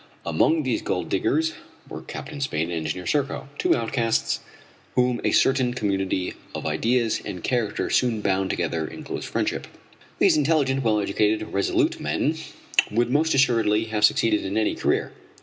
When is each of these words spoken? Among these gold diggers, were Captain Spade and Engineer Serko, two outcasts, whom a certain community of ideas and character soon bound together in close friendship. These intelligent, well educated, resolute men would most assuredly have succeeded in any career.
Among 0.25 0.63
these 0.63 0.81
gold 0.81 1.09
diggers, 1.09 1.53
were 1.87 2.01
Captain 2.01 2.41
Spade 2.41 2.69
and 2.69 2.71
Engineer 2.71 3.05
Serko, 3.05 3.49
two 3.59 3.75
outcasts, 3.75 4.39
whom 4.95 5.21
a 5.23 5.29
certain 5.31 5.75
community 5.75 6.33
of 6.55 6.65
ideas 6.65 7.21
and 7.23 7.43
character 7.43 7.87
soon 7.91 8.19
bound 8.19 8.49
together 8.49 8.87
in 8.87 9.03
close 9.03 9.25
friendship. 9.25 9.67
These 10.17 10.37
intelligent, 10.37 10.81
well 10.83 10.99
educated, 10.99 11.43
resolute 11.53 11.99
men 11.99 12.35
would 12.89 13.11
most 13.11 13.35
assuredly 13.35 13.83
have 13.93 14.03
succeeded 14.03 14.43
in 14.43 14.57
any 14.57 14.73
career. 14.73 15.11